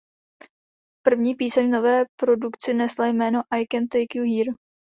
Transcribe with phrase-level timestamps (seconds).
[1.05, 4.53] První píseň v nové produkci nesla jméno „I can take you here“.